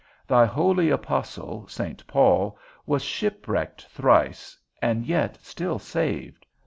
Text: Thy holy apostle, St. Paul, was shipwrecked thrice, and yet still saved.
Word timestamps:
Thy 0.25 0.45
holy 0.47 0.89
apostle, 0.89 1.67
St. 1.67 2.07
Paul, 2.07 2.57
was 2.87 3.03
shipwrecked 3.03 3.83
thrice, 3.85 4.57
and 4.81 5.05
yet 5.05 5.37
still 5.43 5.77
saved. 5.77 6.47